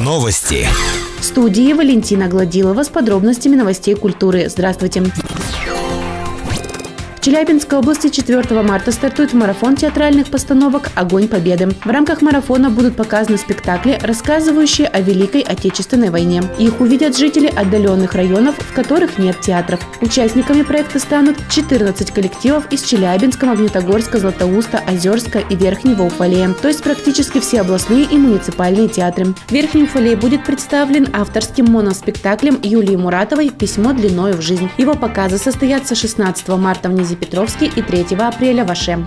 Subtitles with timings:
[0.00, 0.66] Новости.
[1.20, 4.48] В студии Валентина Гладилова с подробностями новостей культуры.
[4.48, 5.04] Здравствуйте.
[7.22, 11.68] В Челябинской области 4 марта стартует марафон театральных постановок «Огонь Победы».
[11.84, 16.42] В рамках марафона будут показаны спектакли, рассказывающие о Великой Отечественной войне.
[16.58, 19.78] Их увидят жители отдаленных районов, в которых нет театров.
[20.00, 26.82] Участниками проекта станут 14 коллективов из Челябинска, Магнитогорска, Златоуста, Озерска и Верхнего Уфалея, то есть
[26.82, 29.32] практически все областные и муниципальные театры.
[29.48, 34.68] Верхний Уфалей будет представлен авторским моноспектаклем Юлии Муратовой «Письмо длиною в жизнь».
[34.76, 39.06] Его показы состоятся 16 марта в Низепетровске и 3 апреля в Аше.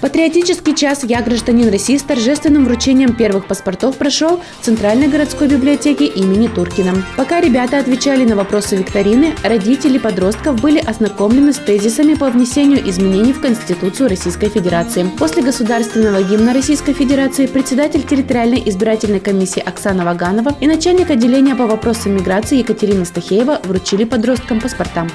[0.00, 6.06] Патриотический час «Я гражданин России» с торжественным вручением первых паспортов прошел в Центральной городской библиотеке
[6.06, 7.04] имени Туркина.
[7.16, 13.32] Пока ребята отвечали на вопросы викторины, родители подростков были ознакомлены с тезисами по внесению изменений
[13.32, 15.08] в Конституцию Российской Федерации.
[15.20, 21.68] После государственного гимна Российской Федерации председатель территориальной избирательной комиссии Оксана Ваганова и начальник отделения по
[21.68, 25.06] вопросам миграции Екатерина Стахеева вручили подросткам паспорта.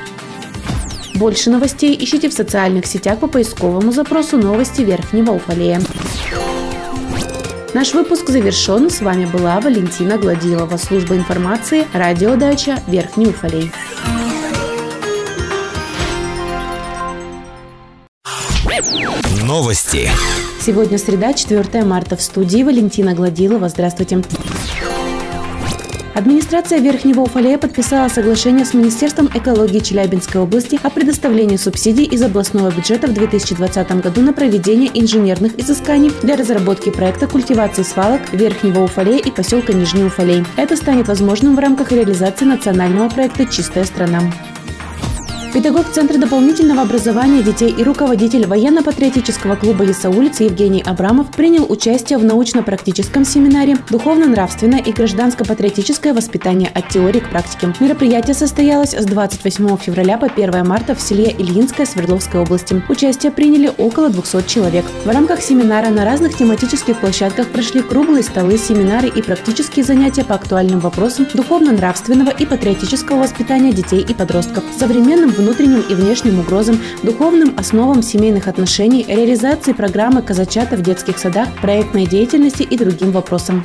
[1.18, 5.82] Больше новостей ищите в социальных сетях по поисковому запросу «Новости Верхнего Уфалея».
[7.74, 8.92] Наш выпуск завершен.
[8.92, 13.72] С вами была Валентина Гладилова, служба информации, радиодача Верхний Уфалей.
[19.44, 20.12] Новости.
[20.62, 22.16] Сегодня среда, 4 марта.
[22.16, 23.70] В студии Валентина Гладилова.
[23.70, 24.22] Здравствуйте.
[26.18, 32.72] Администрация Верхнего Уфалея подписала соглашение с Министерством экологии Челябинской области о предоставлении субсидий из областного
[32.72, 39.20] бюджета в 2020 году на проведение инженерных изысканий для разработки проекта культивации свалок Верхнего Уфалея
[39.20, 40.44] и поселка Нижний Уфалей.
[40.56, 44.24] Это станет возможным в рамках реализации национального проекта «Чистая страна».
[45.58, 52.24] Педагог Центра дополнительного образования детей и руководитель военно-патриотического клуба «Лесоулица» Евгений Абрамов принял участие в
[52.24, 57.74] научно-практическом семинаре «Духовно-нравственное и гражданско-патриотическое воспитание от теории к практике».
[57.80, 62.80] Мероприятие состоялось с 28 февраля по 1 марта в селе Ильинское Свердловской области.
[62.88, 64.86] Участие приняли около 200 человек.
[65.06, 70.36] В рамках семинара на разных тематических площадках прошли круглые столы, семинары и практические занятия по
[70.36, 77.54] актуальным вопросам духовно-нравственного и патриотического воспитания детей и подростков, современным внутренним и внешним угрозам, духовным
[77.58, 83.64] основам семейных отношений, реализации программы казачата в детских садах, проектной деятельности и другим вопросам.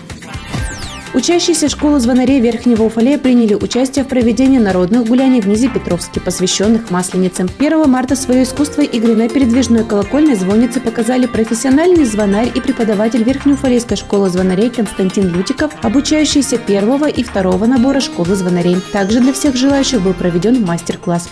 [1.15, 7.47] Учащиеся школы звонарей Верхнего Уфалея приняли участие в проведении народных гуляний в Низепетровске, посвященных Масленице.
[7.59, 13.99] 1 марта свое искусство игры на передвижной колокольной звоннице показали профессиональный звонарь и преподаватель Верхнеуфалейской
[13.99, 18.79] школы звонарей Константин Лютиков, обучающийся первого и второго набора школы звонарей.
[18.93, 21.29] Также для всех желающих был проведен мастер-класс.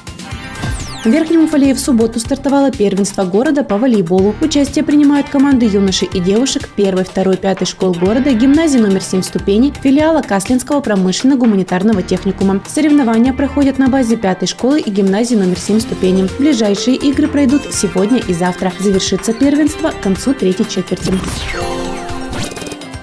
[1.03, 4.35] В Верхнем Уфалее в субботу стартовало первенство города по волейболу.
[4.43, 9.73] Участие принимают команды юношей и девушек 1, 2, 5 школ города, гимназии номер 7 ступеней,
[9.83, 12.61] филиала Каслинского промышленно-гуманитарного техникума.
[12.69, 16.29] Соревнования проходят на базе 5 школы и гимназии номер 7 ступеней.
[16.39, 18.71] Ближайшие игры пройдут сегодня и завтра.
[18.79, 21.15] Завершится первенство к концу третьей четверти.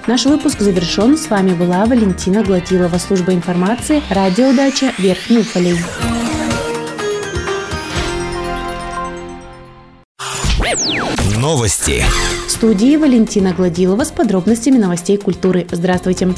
[0.06, 1.18] Наш выпуск завершен.
[1.18, 5.78] С вами была Валентина Гладилова, служба информации, радиодача Верхний Уфалей.
[11.48, 12.04] Новости.
[12.46, 15.66] В студии Валентина Гладилова с подробностями новостей культуры.
[15.72, 16.28] Здравствуйте.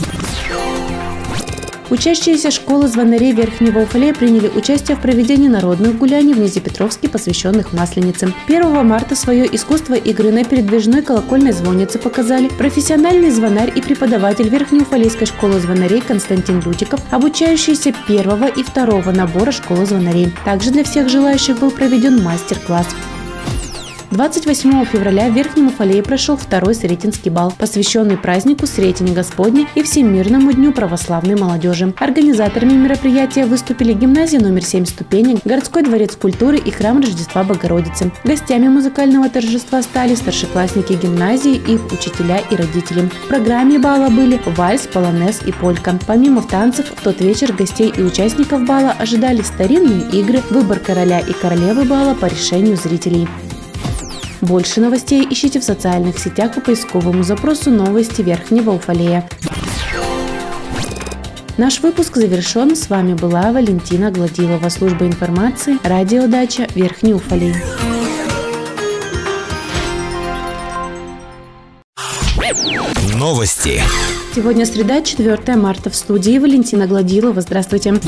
[1.91, 8.33] Учащиеся школы звонарей Верхнего Уфалея приняли участие в проведении народных гуляний в Низепетровске, посвященных Масленице.
[8.47, 15.27] 1 марта свое искусство игры на передвижной колокольной звоннице показали профессиональный звонарь и преподаватель Верхнеуфалейской
[15.27, 20.33] школы звонарей Константин Лютиков, обучающийся первого и второго набора школы звонарей.
[20.45, 22.87] Также для всех желающих был проведен мастер-класс.
[24.11, 30.53] 28 февраля в Верхнем Уфалее прошел второй Сретенский бал, посвященный празднику Сретени Господни и Всемирному
[30.53, 31.95] дню православной молодежи.
[31.97, 38.11] Организаторами мероприятия выступили гимназия номер 7 ступенек, городской дворец культуры и храм Рождества Богородицы.
[38.25, 43.09] Гостями музыкального торжества стали старшеклассники гимназии, их учителя и родители.
[43.27, 45.97] В программе бала были вальс, полонез и полька.
[46.09, 51.33] Помимо танцев, в тот вечер гостей и участников бала ожидали старинные игры, выбор короля и
[51.33, 53.29] королевы бала по решению зрителей.
[54.41, 59.29] Больше новостей ищите в социальных сетях по поисковому запросу «Новости Верхнего Уфалея».
[61.59, 62.75] Наш выпуск завершен.
[62.75, 67.55] С вами была Валентина Гладилова, служба информации, радиодача Верхний Уфалей.
[73.15, 73.83] Новости.
[74.35, 75.91] Сегодня среда, 4 марта.
[75.91, 77.43] В студии Валентина Гладилова.
[77.43, 78.01] Здравствуйте.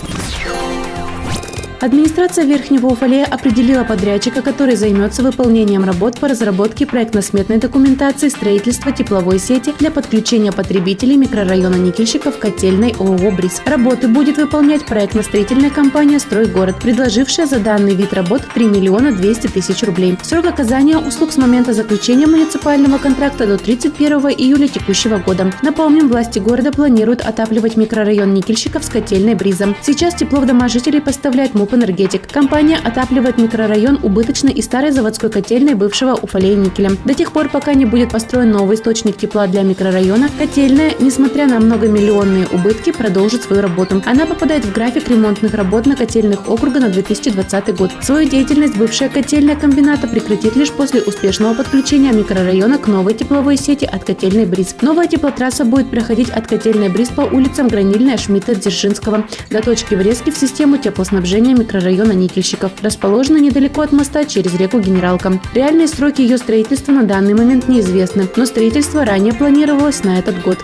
[1.83, 9.41] Администрация Верхнего Уфалея определила подрядчика, который займется выполнением работ по разработке проектно-сметной документации строительства тепловой
[9.41, 13.61] сети для подключения потребителей микрорайона Никельщиков котельной ООО «Бриз».
[13.65, 19.83] Работы будет выполнять проектно-строительная компания «Стройгород», предложившая за данный вид работ 3 миллиона 200 тысяч
[19.83, 20.17] рублей.
[20.23, 25.53] Срок оказания услуг с момента заключения муниципального контракта до 31 июля текущего года.
[25.63, 29.75] Напомним, власти города планируют отапливать микрорайон Никельщиков с котельной «Бризом».
[29.83, 32.31] Сейчас тепло в дома жителей поставляет МУП «Энергетик».
[32.31, 36.93] Компания отапливает микрорайон убыточной и старой заводской котельной бывшего Уфалея никеля.
[37.05, 41.61] До тех пор, пока не будет построен новый источник тепла для микрорайона, котельная, несмотря на
[41.61, 44.03] многомиллионные убытки, продолжит свою работу.
[44.07, 47.91] Она попадает в график ремонтных работ на котельных округа на 2020 год.
[48.01, 53.85] Свою деятельность бывшая котельная комбината прекратит лишь после успешного подключения микрорайона к новой тепловой сети
[53.85, 54.77] от котельной «Бриз».
[54.81, 60.31] Новая теплотрасса будет проходить от котельной «Бриз» по улицам Гранильная, Шмидта, Дзержинского до точки врезки
[60.31, 65.41] в систему теплоснабжения микрорайона Никельщиков, расположена недалеко от моста через реку Генералка.
[65.55, 70.59] Реальные сроки ее строительства на данный момент неизвестны, но строительство ранее планировалось на этот год.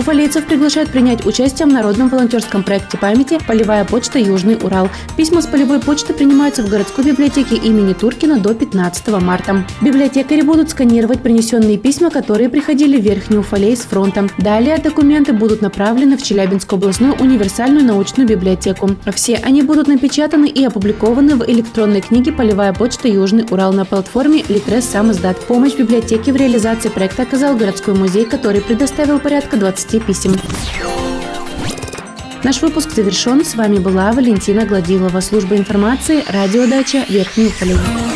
[0.00, 4.88] Уфалейцев приглашают принять участие в народном волонтерском проекте памяти «Полевая почта Южный Урал».
[5.14, 9.66] Письма с полевой почты принимаются в городской библиотеке имени Туркина до 15 марта.
[9.82, 14.26] Библиотекари будут сканировать принесенные письма, которые приходили в Верхний Уфалей с фронта.
[14.38, 18.92] Далее документы будут направлены в Челябинскую областную универсальную научную библиотеку.
[19.14, 24.44] Все они будут напечатаны и опубликованы в электронной книге «Полевая почта Южный Урал» на платформе
[24.48, 25.10] Литрес Сам.
[25.46, 30.36] Помощь библиотеке в реализации проекта оказал городской музей, который предоставил порядка 20 20 писем.
[32.44, 33.44] Наш выпуск завершен.
[33.44, 35.20] С вами была Валентина Гладилова.
[35.20, 36.24] Служба информации.
[36.28, 38.09] Радиодача Верхний Уфалей.